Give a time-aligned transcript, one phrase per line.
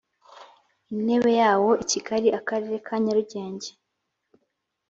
[0.93, 3.69] intebe yawo i kigali akarere ka nyarugenge